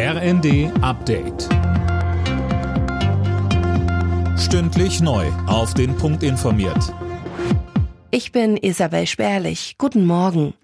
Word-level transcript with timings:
RND 0.00 0.70
Update. 0.80 1.48
Stündlich 4.38 5.00
neu. 5.00 5.26
Auf 5.48 5.74
den 5.74 5.96
Punkt 5.96 6.22
informiert. 6.22 6.94
Ich 8.12 8.30
bin 8.30 8.56
Isabel 8.56 9.08
Spärlich. 9.08 9.74
Guten 9.76 10.06
Morgen. 10.06 10.54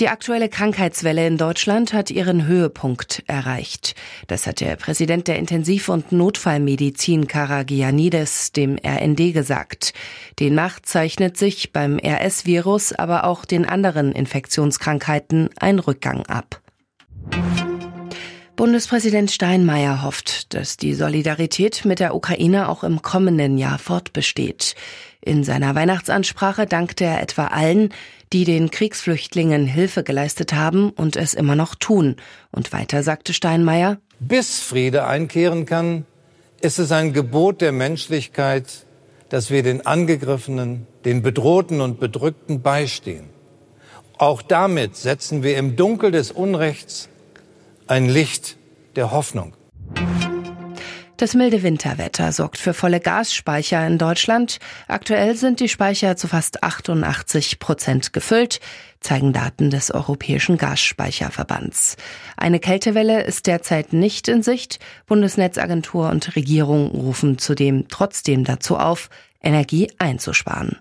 Die 0.00 0.08
aktuelle 0.08 0.48
Krankheitswelle 0.48 1.24
in 1.24 1.38
Deutschland 1.38 1.92
hat 1.92 2.10
ihren 2.10 2.48
Höhepunkt 2.48 3.22
erreicht. 3.28 3.94
Das 4.26 4.48
hat 4.48 4.58
der 4.58 4.74
Präsident 4.74 5.28
der 5.28 5.38
Intensiv- 5.38 5.88
und 5.88 6.10
Notfallmedizin 6.10 7.28
Karagianides 7.28 8.50
dem 8.50 8.76
RND 8.84 9.34
gesagt. 9.34 9.94
Demnach 10.40 10.80
zeichnet 10.80 11.36
sich 11.36 11.72
beim 11.72 12.00
RS-Virus, 12.04 12.92
aber 12.92 13.22
auch 13.22 13.44
den 13.44 13.64
anderen 13.64 14.10
Infektionskrankheiten 14.10 15.50
ein 15.60 15.78
Rückgang 15.78 16.26
ab. 16.26 16.60
Bundespräsident 18.66 19.30
Steinmeier 19.30 20.02
hofft, 20.02 20.52
dass 20.52 20.76
die 20.76 20.92
Solidarität 20.92 21.84
mit 21.84 22.00
der 22.00 22.16
Ukraine 22.16 22.68
auch 22.68 22.82
im 22.82 23.00
kommenden 23.00 23.58
Jahr 23.58 23.78
fortbesteht. 23.78 24.74
In 25.20 25.44
seiner 25.44 25.76
Weihnachtsansprache 25.76 26.66
dankte 26.66 27.04
er 27.04 27.22
etwa 27.22 27.46
allen, 27.46 27.90
die 28.32 28.42
den 28.42 28.72
Kriegsflüchtlingen 28.72 29.68
Hilfe 29.68 30.02
geleistet 30.02 30.52
haben 30.52 30.90
und 30.90 31.14
es 31.14 31.32
immer 31.32 31.54
noch 31.54 31.76
tun. 31.76 32.16
Und 32.50 32.72
weiter 32.72 33.04
sagte 33.04 33.34
Steinmeier, 33.34 33.98
bis 34.18 34.58
Friede 34.58 35.06
einkehren 35.06 35.64
kann, 35.64 36.04
ist 36.60 36.80
es 36.80 36.90
ein 36.90 37.12
Gebot 37.12 37.60
der 37.60 37.70
Menschlichkeit, 37.70 38.64
dass 39.28 39.48
wir 39.48 39.62
den 39.62 39.86
Angegriffenen, 39.86 40.88
den 41.04 41.22
Bedrohten 41.22 41.80
und 41.80 42.00
Bedrückten 42.00 42.62
beistehen. 42.62 43.30
Auch 44.18 44.42
damit 44.42 44.96
setzen 44.96 45.44
wir 45.44 45.56
im 45.56 45.76
Dunkel 45.76 46.10
des 46.10 46.32
Unrechts 46.32 47.08
ein 47.86 48.08
Licht 48.08 48.56
der 48.96 49.12
Hoffnung. 49.12 49.54
Das 51.18 51.34
milde 51.34 51.62
Winterwetter 51.62 52.30
sorgt 52.30 52.58
für 52.58 52.74
volle 52.74 53.00
Gasspeicher 53.00 53.86
in 53.86 53.96
Deutschland. 53.96 54.58
Aktuell 54.86 55.34
sind 55.34 55.60
die 55.60 55.68
Speicher 55.68 56.16
zu 56.16 56.28
fast 56.28 56.62
88 56.62 57.58
Prozent 57.58 58.12
gefüllt, 58.12 58.60
zeigen 59.00 59.32
Daten 59.32 59.70
des 59.70 59.90
Europäischen 59.90 60.58
Gasspeicherverbands. 60.58 61.96
Eine 62.36 62.60
Kältewelle 62.60 63.22
ist 63.22 63.46
derzeit 63.46 63.94
nicht 63.94 64.28
in 64.28 64.42
Sicht. 64.42 64.78
Bundesnetzagentur 65.06 66.10
und 66.10 66.36
Regierung 66.36 66.88
rufen 66.88 67.38
zudem 67.38 67.88
trotzdem 67.88 68.44
dazu 68.44 68.76
auf, 68.76 69.08
Energie 69.42 69.90
einzusparen. 69.98 70.76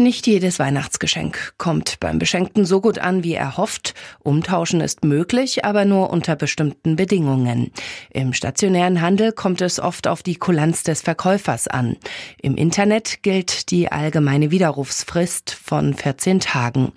Nicht 0.00 0.26
jedes 0.26 0.58
Weihnachtsgeschenk 0.58 1.52
kommt 1.58 2.00
beim 2.00 2.18
Beschenkten 2.18 2.64
so 2.64 2.80
gut 2.80 2.98
an, 2.98 3.22
wie 3.22 3.34
er 3.34 3.58
hofft. 3.58 3.92
Umtauschen 4.20 4.80
ist 4.80 5.04
möglich, 5.04 5.66
aber 5.66 5.84
nur 5.84 6.08
unter 6.08 6.36
bestimmten 6.36 6.96
Bedingungen. 6.96 7.70
Im 8.08 8.32
stationären 8.32 9.02
Handel 9.02 9.32
kommt 9.32 9.60
es 9.60 9.78
oft 9.78 10.08
auf 10.08 10.22
die 10.22 10.36
Kulanz 10.36 10.84
des 10.84 11.02
Verkäufers 11.02 11.68
an. 11.68 11.98
Im 12.40 12.56
Internet 12.56 13.22
gilt 13.22 13.70
die 13.70 13.92
allgemeine 13.92 14.50
Widerrufsfrist 14.50 15.50
von 15.50 15.92
14 15.92 16.40
Tagen. 16.40 16.92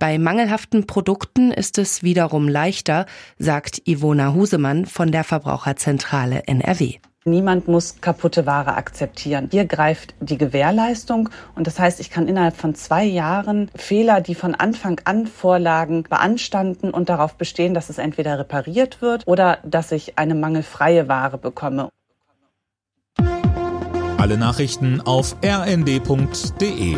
Bei 0.00 0.18
mangelhaften 0.18 0.84
Produkten 0.84 1.52
ist 1.52 1.78
es 1.78 2.02
wiederum 2.02 2.48
leichter, 2.48 3.06
sagt 3.38 3.82
Ivona 3.86 4.34
Husemann 4.34 4.84
von 4.84 5.12
der 5.12 5.22
Verbraucherzentrale 5.22 6.42
NRW. 6.48 6.98
Niemand 7.30 7.68
muss 7.68 8.00
kaputte 8.00 8.46
Ware 8.46 8.74
akzeptieren. 8.74 9.48
Hier 9.50 9.64
greift 9.64 10.14
die 10.20 10.38
Gewährleistung 10.38 11.28
und 11.54 11.66
das 11.66 11.78
heißt, 11.78 12.00
ich 12.00 12.10
kann 12.10 12.28
innerhalb 12.28 12.56
von 12.56 12.74
zwei 12.74 13.04
Jahren 13.04 13.70
Fehler, 13.74 14.20
die 14.20 14.34
von 14.34 14.54
Anfang 14.54 15.00
an 15.04 15.26
vorlagen, 15.26 16.04
beanstanden 16.04 16.90
und 16.90 17.08
darauf 17.08 17.34
bestehen, 17.34 17.74
dass 17.74 17.90
es 17.90 17.98
entweder 17.98 18.38
repariert 18.38 19.02
wird 19.02 19.26
oder 19.26 19.58
dass 19.64 19.92
ich 19.92 20.18
eine 20.18 20.34
mangelfreie 20.34 21.08
Ware 21.08 21.38
bekomme. 21.38 21.90
Alle 24.16 24.36
Nachrichten 24.36 25.00
auf 25.00 25.36
rnd.de 25.44 26.96